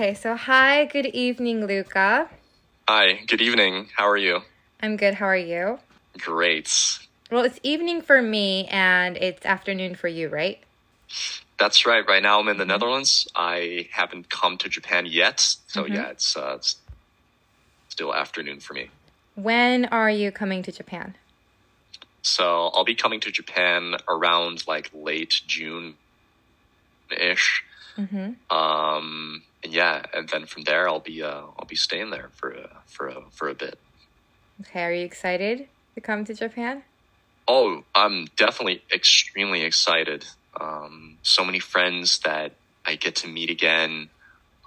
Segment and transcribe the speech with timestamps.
[0.00, 2.30] Okay, so hi, good evening, Luca.
[2.88, 3.88] Hi, good evening.
[3.96, 4.42] How are you?
[4.80, 5.14] I'm good.
[5.14, 5.80] How are you?
[6.16, 7.00] Great.
[7.32, 10.60] Well, it's evening for me and it's afternoon for you, right?
[11.58, 12.06] That's right.
[12.06, 13.26] Right now I'm in the Netherlands.
[13.34, 16.76] I haven't come to Japan yet, so yeah, it's, uh, it's
[17.88, 18.90] still afternoon for me.
[19.34, 21.16] When are you coming to Japan?
[22.22, 25.96] So I'll be coming to Japan around like late June
[27.10, 27.64] ish.
[27.98, 28.56] Mm-hmm.
[28.56, 32.50] Um, and yeah, and then from there I'll be uh, I'll be staying there for
[32.50, 33.78] a, for a, for a bit.
[34.60, 36.82] Okay, are you excited to come to Japan?
[37.46, 40.26] Oh, I'm definitely extremely excited.
[40.60, 42.52] Um, so many friends that
[42.84, 44.10] I get to meet again.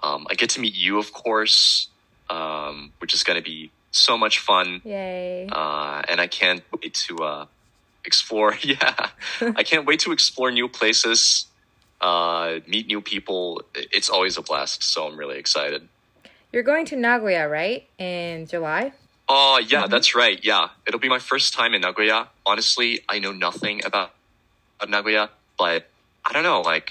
[0.02, 1.88] Um, I get to meet you, of course,
[2.28, 4.80] um, which is going to be so much fun.
[4.84, 5.48] Yay.
[5.50, 7.46] Uh, and I can't wait to uh,
[8.04, 8.56] explore.
[8.62, 9.10] Yeah,
[9.40, 11.46] I can't wait to explore new places,
[12.02, 13.62] uh, meet new people.
[13.74, 14.82] It's always a blast.
[14.82, 15.88] So I'm really excited.
[16.52, 17.88] You're going to Nagoya, right?
[17.98, 18.92] In July?
[19.28, 20.38] Oh, yeah, that's right.
[20.44, 22.28] Yeah, it'll be my first time in Nagoya.
[22.44, 24.12] Honestly, I know nothing about,
[24.78, 25.88] about Nagoya, but
[26.24, 26.60] I don't know.
[26.60, 26.90] Like,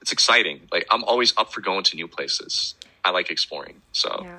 [0.00, 0.60] it's exciting.
[0.70, 2.74] Like, I'm always up for going to new places.
[3.04, 3.80] I like exploring.
[3.92, 4.38] So, Yeah.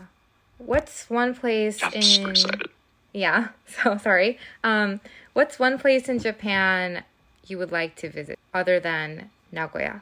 [0.59, 2.69] What's one place yeah, I'm in super excited.
[3.11, 3.49] Yeah.
[3.67, 4.37] So sorry.
[4.63, 5.01] Um,
[5.33, 7.03] what's one place in Japan
[7.47, 10.01] you would like to visit other than Nagoya?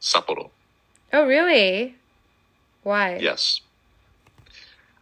[0.00, 0.50] Sapporo.
[1.12, 1.96] Oh, really?
[2.82, 3.16] Why?
[3.16, 3.60] Yes.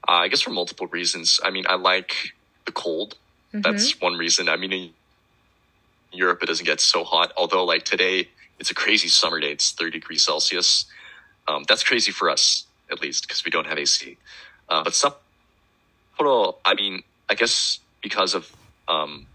[0.08, 1.40] Uh, I guess for multiple reasons.
[1.44, 2.32] I mean, I like
[2.64, 3.16] the cold.
[3.52, 4.48] That's one reason.
[4.48, 4.90] I mean, in
[6.12, 7.32] Europe, it doesn't get so hot.
[7.36, 9.52] Although, like today, it's a crazy summer day.
[9.52, 10.86] It's 30 degrees Celsius.
[11.48, 14.16] Um, that's crazy for us, at least, because we don't have AC.
[14.68, 18.54] Uh, but Sapporo, I mean, I guess because of
[18.86, 19.26] um,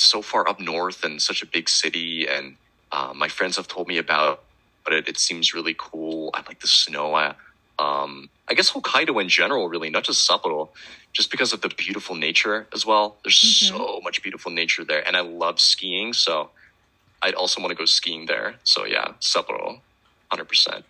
[0.00, 2.56] it's so far up north and such a big city, and
[2.90, 4.42] uh, my friends have told me about
[4.90, 5.06] it.
[5.06, 6.30] It seems really cool.
[6.32, 7.14] I like the snow.
[7.14, 7.34] I,
[7.78, 10.70] um, I guess Hokkaido in general, really, not just Sapporo,
[11.12, 13.18] just because of the beautiful nature as well.
[13.22, 16.48] There's so much beautiful nature there, and I love skiing, so
[17.20, 18.54] I'd also want to go skiing there.
[18.64, 19.80] So yeah, Sapporo,
[20.30, 20.86] hundred percent.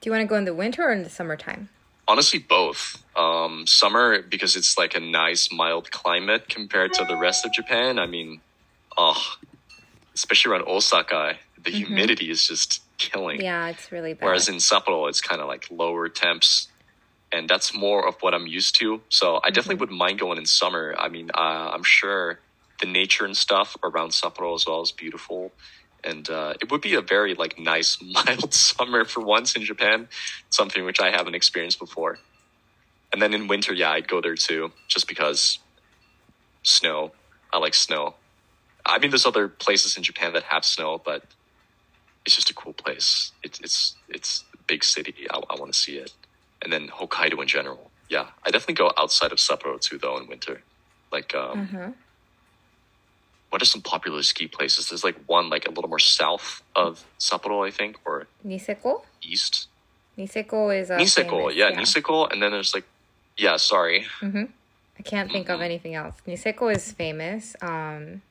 [0.00, 1.68] Do you want to go in the winter or in the summertime?
[2.08, 3.02] Honestly, both.
[3.14, 7.98] Um, summer because it's like a nice mild climate compared to the rest of Japan.
[7.98, 8.40] I mean,
[8.96, 9.22] oh,
[10.14, 13.40] especially around Osaka, the humidity is just killing.
[13.40, 14.24] Yeah, it's really bad.
[14.24, 16.68] Whereas in Sapporo, it's kind of like lower temps,
[17.30, 19.00] and that's more of what I'm used to.
[19.08, 20.94] So I definitely wouldn't mind going in summer.
[20.98, 22.40] I mean, uh, I'm sure
[22.80, 25.52] the nature and stuff around Sapporo as well is beautiful,
[26.04, 30.08] and uh, it would be a very like nice mild summer for once in Japan,
[30.50, 32.18] something which I haven't experienced before.
[33.12, 35.58] And then in winter, yeah, I'd go there too, just because
[36.62, 37.12] snow.
[37.52, 38.14] I like snow.
[38.86, 41.22] I mean, there's other places in Japan that have snow, but
[42.24, 43.32] it's just a cool place.
[43.42, 45.14] It's it's it's a big city.
[45.30, 46.12] I, I want to see it,
[46.62, 47.90] and then Hokkaido in general.
[48.08, 50.62] Yeah, I definitely go outside of Sapporo too, though, in winter.
[51.12, 51.94] Like, um, Mhm.
[53.52, 54.88] What are some popular ski places?
[54.88, 59.02] There's like one like a little more south of Sapporo, I think, or Niseko?
[59.22, 59.68] east.
[60.18, 62.84] Niseko is a Niseko, famous, yeah, Niseko, and then there's like,
[63.36, 64.44] yeah, sorry, hmm
[64.98, 66.14] I can't think of anything else.
[66.26, 68.22] Niseko is famous, um,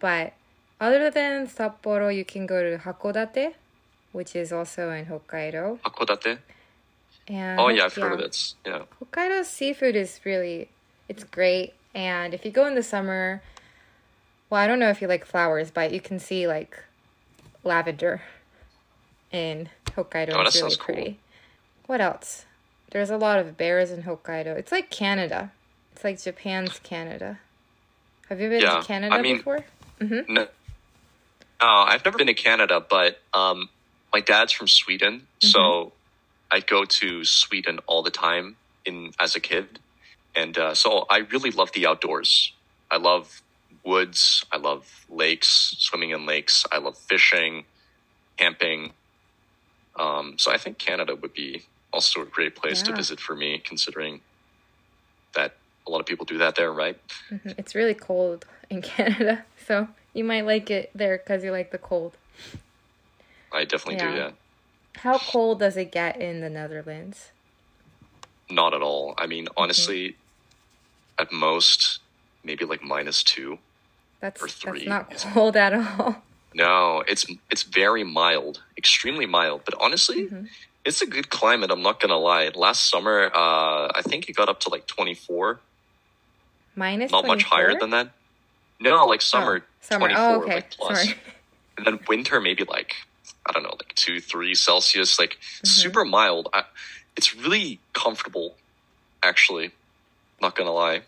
[0.00, 0.32] but
[0.80, 3.54] other than Sapporo, you can go to Hakodate,
[4.12, 5.78] which is also in Hokkaido.
[5.80, 6.38] Hakodate.
[7.28, 8.54] And Oh yeah, I've heard of it.
[8.66, 10.68] Yeah, Hokkaido's seafood is really,
[11.08, 11.74] it's great.
[11.94, 13.42] And if you go in the summer,
[14.50, 16.78] well, I don't know if you like flowers, but you can see like
[17.64, 18.22] lavender
[19.32, 20.32] in Hokkaido.
[20.34, 20.94] Oh, it's that really sounds cool.
[20.94, 21.18] pretty.
[21.86, 22.44] What else?
[22.90, 24.56] There's a lot of bears in Hokkaido.
[24.56, 25.52] It's like Canada.
[25.92, 27.38] It's like Japan's Canada.
[28.28, 29.64] Have you been Yeah, to Canada I mean- before?
[30.00, 30.48] no, no,
[31.60, 33.68] I've never been to Canada, but um,
[34.12, 35.92] my dad's from Sweden, so
[36.50, 38.56] I go to Sweden all the time
[38.86, 39.78] in as a kid,
[40.34, 42.52] and uh, so I really love the outdoors.
[42.90, 43.42] I love
[43.84, 44.44] woods.
[44.52, 46.64] I love lakes, swimming in lakes.
[46.70, 47.64] I love fishing,
[48.36, 48.92] camping.
[49.96, 53.58] Um, so I think Canada would be also a great place to visit for me,
[53.64, 54.20] considering
[55.34, 55.56] that
[55.86, 56.98] a lot of people do that there, right?
[57.30, 57.54] Mhm.
[57.58, 61.78] It's really cold in Canada, so you might like it there because you like the
[61.78, 62.16] cold.
[63.52, 64.06] I definitely do.
[64.06, 64.16] Yeah.
[64.16, 64.30] Yeah.
[64.96, 67.30] How cold does it get in the Netherlands?
[68.50, 69.14] Not at all.
[69.18, 70.16] I mean, honestly,
[71.18, 72.00] at most,
[72.44, 73.58] maybe like minus two.
[74.20, 74.86] That's Or that's three.
[74.86, 76.22] not cold at all.
[76.54, 79.62] No, it's it's very mild, extremely mild.
[79.64, 80.28] But honestly,
[80.84, 81.70] it's a good climate.
[81.70, 82.50] I'm not gonna lie.
[82.54, 85.60] Last summer, uh, I think it got up to like 24.
[86.76, 88.10] Minus Not much higher than that.
[88.80, 90.08] No, like summer, Oh, summer.
[90.08, 90.54] 24, Oh, okay.
[90.56, 91.02] like plus.
[91.04, 91.18] Sorry.
[91.76, 92.94] And then winter, maybe like
[93.46, 96.48] I don't know, like two, three Celsius, like super mild.
[96.52, 96.64] I,
[97.16, 98.56] it's really comfortable,
[99.22, 99.70] actually.
[100.42, 101.02] Not gonna lie.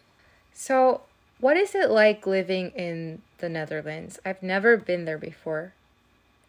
[0.55, 1.01] So,
[1.43, 4.21] what is it like living in the Netherlands?
[4.25, 5.75] I've never been there before.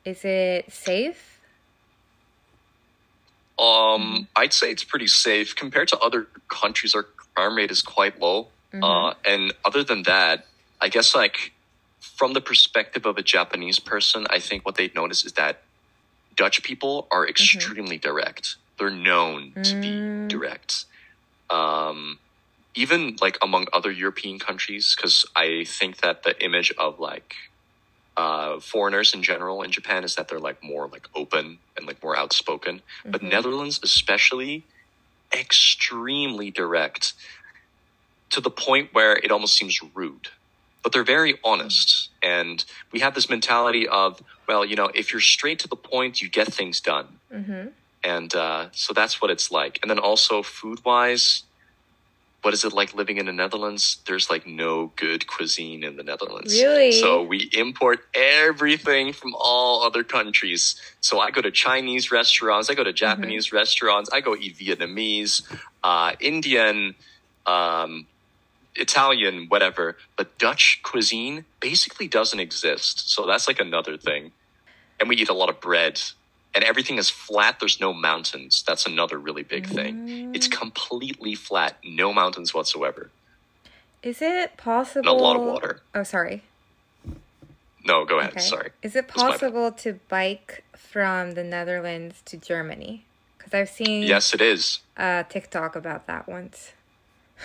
[0.05, 1.41] Is it safe?
[3.57, 6.93] Um, I'd say it's pretty safe compared to other countries.
[6.93, 7.03] Our
[7.33, 8.47] crime rate is quite low.
[8.81, 10.45] Uh, and other than that,
[10.79, 11.53] I guess like
[11.99, 15.61] from the perspective of a Japanese person, I think what they'd notice is that
[16.35, 18.57] Dutch people are extremely direct.
[18.77, 20.85] They're known to be direct.
[22.75, 27.35] Even like among other European countries, because I think that the image of like
[28.17, 32.01] uh, foreigners in general in Japan is that they're like more like open and like
[32.03, 32.81] more outspoken.
[33.05, 34.65] But Netherlands, especially,
[35.33, 37.13] extremely direct
[38.31, 40.29] to the point where it almost seems rude.
[40.83, 45.21] But they're very honest, and we have this mentality of, well, you know, if you're
[45.21, 47.69] straight to the point, you get things done Mm-hmm.
[48.03, 49.79] and uh, so that's what it's like.
[49.81, 51.43] And then also food wise,
[52.43, 54.01] what is it like living in the Netherlands?
[54.05, 56.53] There's like no good cuisine in the Netherlands.
[56.53, 56.91] Really?
[56.91, 60.75] So we import everything from all other countries.
[60.99, 65.41] So I go to Chinese restaurants, I go to Japanese restaurants, I go eat Vietnamese,
[65.85, 66.95] uh, Indian,
[67.45, 68.07] um,
[68.75, 69.95] Italian, whatever.
[70.17, 73.09] But Dutch cuisine basically doesn't exist.
[73.09, 74.33] So that's like another thing.
[74.99, 76.01] And we eat a lot of bread.
[76.55, 77.59] And everything is flat.
[77.59, 78.63] There's no mountains.
[78.67, 80.33] That's another really big thing.
[80.35, 83.09] It's completely flat, no mountains whatsoever,
[84.03, 85.09] Is it and possible?
[85.09, 85.81] a lot of water.
[85.95, 86.43] Oh, sorry.
[87.85, 88.31] No, go ahead.
[88.31, 88.39] Okay.
[88.41, 88.69] Sorry.
[88.81, 89.31] Is it That's my bad.
[89.39, 93.03] possible to bike from the Netherlands to Germany?
[93.37, 94.79] Because I've seen Yes, it is.
[94.95, 96.71] uh, TikTok about that once.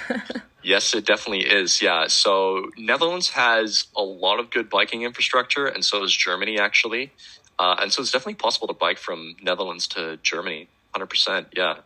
[0.61, 1.81] Yes, it definitely is.
[1.81, 2.09] Yeah.
[2.09, 7.13] So Netherlands has a lot of good biking infrastructure, and so does Germany actually.
[7.59, 10.69] Uh, and so it's definitely possible to bike from Netherlands to Germany.
[10.93, 11.49] Hundred percent.
[11.57, 11.79] Yeah.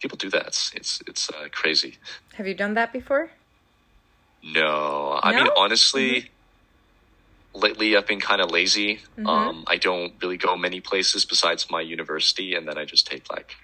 [0.00, 0.46] People do that.
[0.48, 1.98] It's it's, it's uh, crazy.
[2.34, 3.30] Have you done that before?
[4.42, 6.30] No, I mean honestly,
[7.54, 9.00] lately I've been kind of lazy.
[9.18, 9.26] Mhm.
[9.26, 13.30] Um, I don't really go many places besides my university, and then I just take
[13.32, 13.56] like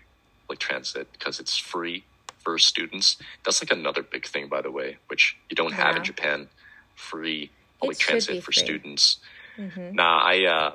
[0.48, 2.04] like transit because it's free
[2.42, 3.18] for students.
[3.44, 6.48] That's like another big thing, by the way, which you don't have in Japan.
[6.94, 8.62] Free public It should be transit for free.
[8.62, 9.18] students.
[9.58, 9.94] Mm-hmm.
[9.94, 10.72] Nah, I uh,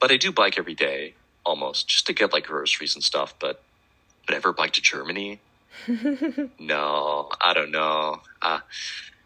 [0.00, 1.14] but I do bike every day
[1.44, 3.34] almost just to get like groceries and stuff.
[3.38, 3.62] But
[4.26, 5.40] but ever bike to Germany?
[6.58, 8.22] no, I don't know.
[8.42, 8.60] Uh,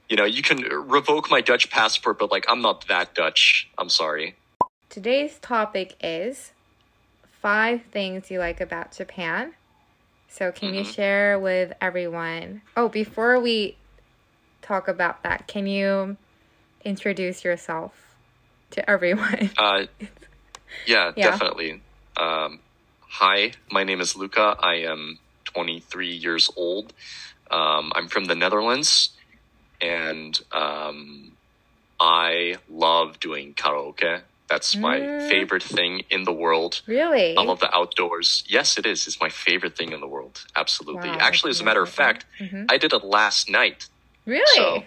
[0.09, 3.69] you know, you can revoke my Dutch passport, but like I'm not that Dutch.
[3.79, 4.37] I'm sorry.
[4.89, 6.53] Today's topic is
[7.31, 9.55] five things you like about Japan.
[10.29, 10.95] So, can you Mhm.
[10.95, 12.63] share with everyone?
[12.77, 13.77] Oh, before we
[14.63, 16.17] talk about that, can you
[16.85, 18.15] introduce yourself
[18.71, 19.51] to everyone?
[19.59, 19.87] Uh,
[20.87, 21.31] yeah, Yeah.
[21.31, 21.83] definitely.
[22.17, 22.61] Um,
[23.01, 24.57] hi, my name is Luca.
[24.61, 25.19] I am
[25.53, 26.93] 23 years old.
[27.51, 29.11] Um, I'm from the Netherlands,
[29.81, 31.37] and um,
[31.99, 34.23] I love doing karaoke.
[34.49, 35.29] That's my Mm.
[35.29, 36.83] favorite thing in the world.
[36.87, 37.37] really?
[37.37, 38.43] I love the outdoors.
[38.49, 39.07] Yes, it is.
[39.07, 40.43] It's my favorite thing in the world.
[40.57, 41.11] Absolutely.
[41.11, 42.67] Wow, Actually, as a matter of fact, Mhm.
[42.69, 43.89] I did it last night.
[44.27, 44.45] Really?
[44.57, 44.85] So,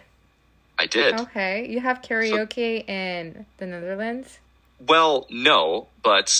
[0.78, 1.16] I did.
[1.16, 1.66] Okay.
[1.70, 4.40] You have karaoke in the Netherlands?
[4.88, 6.34] Well, no, but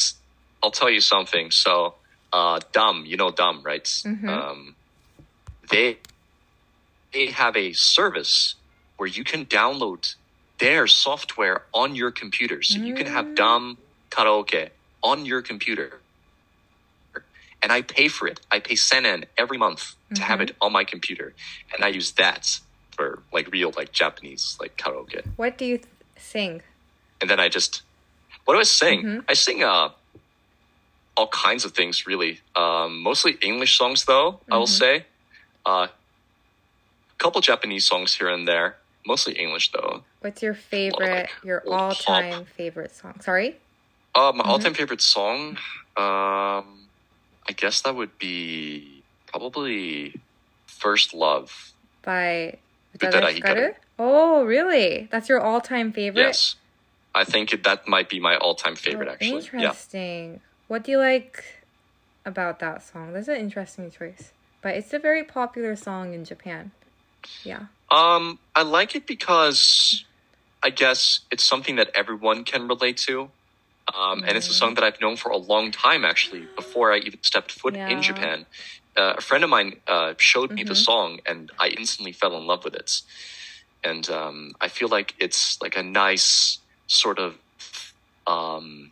[0.62, 1.52] I'll tell you something.
[1.52, 1.96] So,
[2.32, 3.84] uh, DAM, you know DAM, right?
[3.86, 4.28] Mhm.
[4.30, 4.76] Um,
[5.70, 6.00] they
[7.14, 8.56] they have a service
[8.98, 10.16] where you can download
[10.60, 13.36] their software on your computer, so you can have Mm.
[13.36, 13.78] DAM
[14.10, 14.70] karaoke
[15.04, 16.02] on your computer.
[17.62, 18.40] And I pay for it.
[18.52, 21.34] I pay Senen every month to have it on my computer,
[21.74, 22.60] and I use that
[22.96, 26.62] for like real like Japanese like karaoke What do you th- sing?
[27.22, 27.84] and then I just
[28.46, 29.04] what do I sing?
[29.04, 29.26] Mhm.
[29.28, 29.90] I sing uh
[31.16, 32.42] all kinds of things really.
[32.56, 34.80] Um, mostly English songs though, I will Mhm.
[34.80, 35.06] say.
[35.66, 38.78] Uh, a couple Japanese songs here and there.
[39.06, 40.06] Mostly English though.
[40.22, 43.20] What's your favorite, like, your all time favorite song?
[43.22, 43.60] Sorry?
[44.16, 44.48] Uh, my Mhm.
[44.50, 45.58] all-time favorite song,
[45.98, 46.90] um,
[47.50, 50.14] I guess that would be probably
[50.68, 51.74] First Love."
[52.04, 52.60] By
[53.00, 53.74] Hikaru?
[53.98, 55.08] Oh, really?
[55.12, 56.22] That's your all time favorite?
[56.22, 56.56] Yes,
[57.16, 59.08] I think it, that might be my all-time favorite.
[59.08, 59.70] Oh, actually, yeah.
[59.70, 60.42] Interesting.
[60.68, 61.44] What do you like
[62.26, 63.14] about that song?
[63.14, 64.32] That's an interesting choice.
[64.62, 66.72] But it's a very popular song in Japan.
[67.44, 67.66] Yeah.
[67.92, 70.06] Um, I like it because
[70.64, 73.30] I guess it's something that everyone can relate to.
[73.94, 77.00] Um, and it's a song that I've known for a long time, actually, before I
[77.00, 77.90] even stepped foot Yeah.
[77.90, 78.48] in Japan.
[78.96, 80.86] Uh, a friend of mine uh, showed me the Mhm.
[80.86, 83.02] song, and I instantly fell in love with it.
[83.84, 86.63] And um, I feel like it's like a nice
[86.94, 87.38] sort of
[88.28, 88.92] um,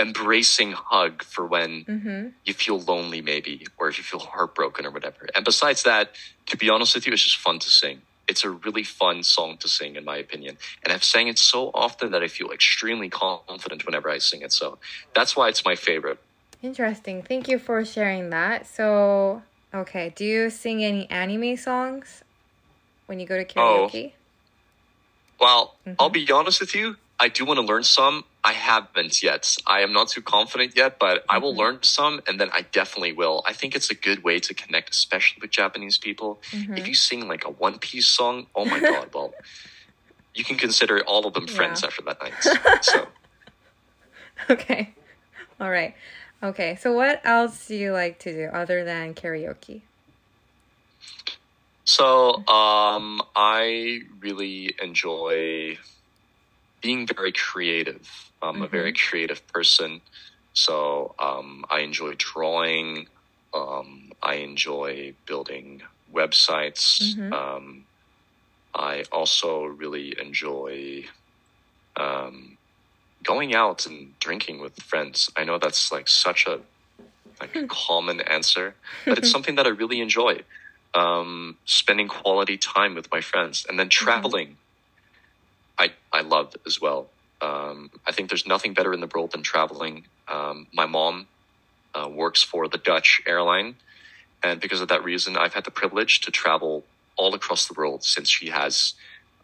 [0.00, 2.28] embracing hug for when Mm-hmm.
[2.44, 5.26] you feel lonely, maybe, or if you feel heartbroken or whatever.
[5.34, 6.10] And besides that,
[6.46, 8.02] to be honest with you, it's just fun to sing.
[8.28, 10.58] It's a really fun song to sing, in my opinion.
[10.84, 14.52] And I've sang it so often that I feel extremely confident whenever I sing it.
[14.52, 14.78] So
[15.14, 16.18] that's why it's my favorite.
[16.62, 17.22] Interesting.
[17.22, 18.66] Thank you for sharing that.
[18.66, 19.42] So,
[19.74, 22.22] okay, do you sing any anime songs
[23.06, 23.90] when you go to Oh.
[25.40, 25.94] Well, mm-hmm.
[25.98, 26.96] I'll be honest with you.
[27.18, 28.24] I do want to learn some.
[28.44, 29.56] I haven't yet.
[29.66, 31.60] I am not too confident yet, but I will mm-hmm.
[31.60, 33.42] learn some and then I definitely will.
[33.46, 36.38] I think it's a good way to connect, especially with Japanese people.
[36.52, 36.86] If mm-hmm.
[36.86, 39.32] you sing like a One Piece song, oh my god, well,
[40.34, 41.88] you can consider all of them friends Yeah.
[41.88, 42.82] after that night.
[42.82, 43.06] So,
[44.50, 44.94] Okay.
[45.60, 45.94] All right.
[46.42, 49.80] Okay, so what else do you like to do other than karaoke?
[51.86, 55.78] So um, I really enjoy
[56.82, 58.08] being very creative.
[58.42, 60.02] I'm a very creative person,
[60.52, 63.08] so um, I enjoy drawing.
[63.54, 67.16] Um, I enjoy building websites.
[67.16, 67.32] Mhm.
[67.32, 67.86] Um,
[68.74, 71.04] I also really enjoy
[71.96, 72.58] um,
[73.24, 75.30] going out and drinking with friends.
[75.36, 76.60] I know that's like such a
[77.40, 78.74] like a common answer,
[79.06, 80.42] but it's something that I really enjoy.
[80.96, 84.56] Um, spending quality time with my friends and then traveling.
[85.78, 87.02] I I love as well.
[87.42, 90.06] Um, I think there's nothing better in the world than traveling.
[90.28, 91.28] Um, my mom
[91.94, 93.76] uh, works for the Dutch airline,
[94.42, 96.84] and because of that reason, I've had the privilege to travel
[97.16, 98.94] all across the world since she has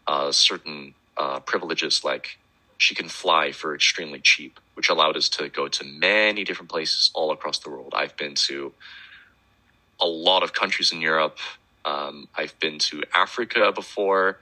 [0.07, 2.39] uh, certain uh, privileges like
[2.77, 7.11] she can fly for extremely cheap, which allowed us to go to many different places
[7.13, 7.93] all across the world.
[7.95, 8.73] I've been to
[10.03, 11.37] a lot of countries in Europe.
[11.85, 14.37] Um, I've been to Africa before.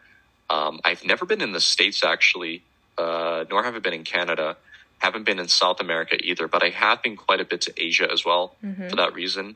[0.50, 2.64] Um, I've never been in the States actually,
[2.98, 4.58] uh, nor have I been in Canada.
[5.00, 8.12] Haven't been in South America either, but I have been quite a bit to Asia
[8.12, 8.56] as well
[8.90, 9.56] for that reason.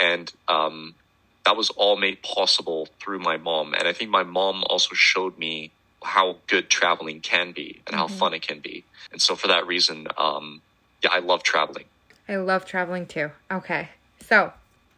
[0.00, 0.94] And um,
[1.44, 3.74] that was all made possible through my mom.
[3.74, 5.70] And I think my mom also showed me
[6.02, 8.84] how good traveling can be and how fun it can be.
[9.12, 10.62] And so for that reason, um,
[11.02, 11.84] yeah, I love traveling.
[12.28, 13.30] I love traveling too.
[13.50, 13.90] Okay.
[14.20, 14.52] So,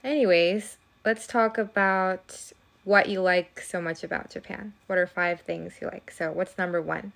[0.04, 2.52] anyways, let's talk about
[2.84, 4.72] what you like so much about Japan.
[4.86, 6.10] What are five things you like?
[6.10, 7.12] So, what's number one?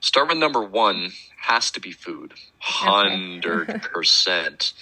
[0.00, 2.34] Start with number one has to be food.
[2.58, 4.74] Hundred percent.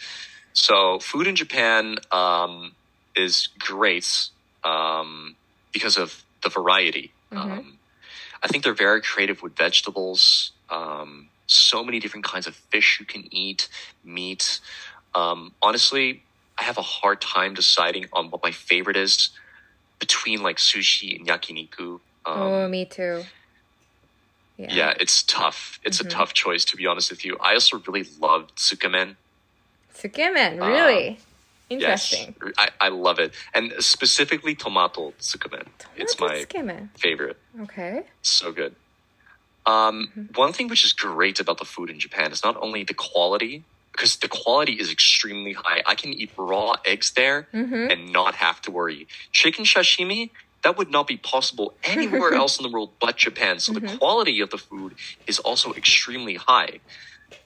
[0.53, 2.73] So food in Japan um,
[3.15, 4.31] is great
[4.65, 5.37] um,
[5.73, 7.13] because of the variety.
[7.31, 7.79] Um,
[8.43, 10.53] I think they're very creative with vegetables.
[10.69, 13.69] Um, so many different kinds of fish you can eat,
[14.05, 14.61] meat.
[15.15, 16.25] Um, honestly,
[16.62, 19.31] I have a hard time deciding on what my favorite is
[19.99, 21.99] between like sushi and yakiniku.
[22.25, 23.25] Um, oh, me too.
[24.57, 24.69] Yeah.
[24.71, 25.81] yeah, it's tough.
[25.83, 27.37] It's a tough choice to be honest with you.
[27.40, 29.16] I also really love tsukemen.
[29.92, 31.19] Tsukemen, really?
[31.69, 32.52] Yes, Interesting.
[32.59, 35.66] I, I love it, and specifically tomato tsukemen.
[35.97, 36.90] It's Tomato my tsukemen.
[36.97, 37.38] favorite.
[37.62, 38.02] Okay.
[38.23, 38.76] So good.
[39.66, 40.40] Um, Mm-hmm.
[40.40, 43.64] One thing which is great about the food in Japan is not only the quality,
[43.93, 45.83] because the quality is extremely high.
[45.87, 47.91] I can eat raw eggs there Mm-hmm.
[47.93, 49.07] and not have to worry.
[49.33, 50.31] Chicken sashimi,
[50.65, 53.59] that would not be possible anywhere else in the world but Japan.
[53.61, 53.87] So Mm-hmm.
[53.87, 54.95] the quality of the food
[55.29, 56.81] is also extremely high.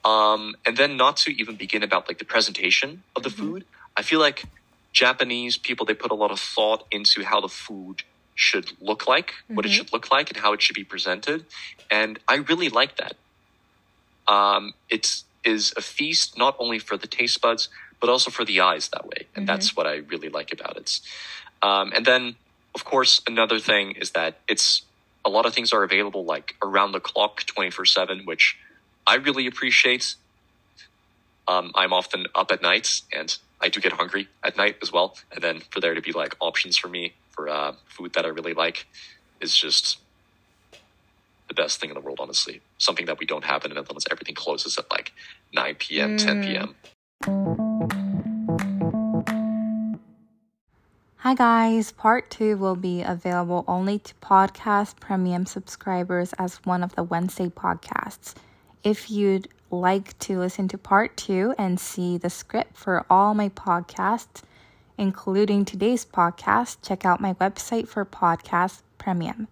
[0.05, 3.39] Um, and then not to even begin about like the presentation of the Mm-hmm.
[3.41, 3.65] food.
[3.97, 4.45] I feel like
[4.93, 8.01] Japanese people they put a lot of thought into how the food
[8.35, 9.73] should look like, what it Mhm.
[9.73, 11.47] should look like, and how it should be presented.
[11.91, 13.17] And I really like that.
[14.27, 15.07] Um, it
[15.47, 17.69] is a feast not only for the taste buds,
[18.01, 19.29] but also for the eyes that way.
[19.35, 19.47] And Mhm.
[19.47, 20.99] that's what I really like about it.
[21.63, 22.37] Um, and then,
[22.75, 24.83] of course, another thing is that it's
[25.25, 28.57] a lot of things are available like around the clock, 24 7, which
[29.07, 30.15] I really appreciate.
[31.47, 35.17] Um, I'm often up at night and I do get hungry at night as well.
[35.33, 38.29] And then for there to be like options for me for uh, food that I
[38.29, 38.87] really like
[39.41, 39.99] is just
[41.47, 42.61] the best thing in the world, honestly.
[42.77, 44.05] Something that we don't have in the Netherlands.
[44.11, 45.11] Everything closes at like
[45.53, 46.45] 9 p.m., 10 Mm.
[46.45, 46.75] p.m.
[51.21, 56.95] Hi guys, part two will be available only to podcast premium subscribers as one of
[56.95, 58.33] the Wednesday podcasts.
[58.83, 63.49] If you'd like to listen to part two and see the script for all my
[63.49, 64.41] podcasts,
[64.97, 69.47] including today's podcast, check out my website for podcast premium.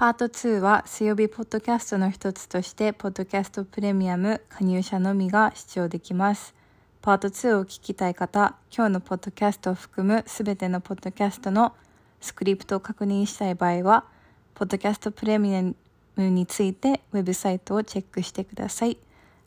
[0.00, 6.54] パート2は水曜日ポッドキャストの一つとして、ポッドキャストプレミアム加入者のみが視聴できます。
[7.02, 11.74] パート2を聞きたい方、今日のポッドキャストを含むすべてのポッドキャストの
[12.22, 14.06] スクリプトを確認したい場合は、
[14.54, 15.74] ポッドキャストプレミアム
[16.16, 18.96] についてウェブサイトをチェックしてください。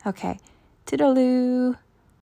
[0.06, 0.38] Okay,
[0.86, 1.83] toodaloo.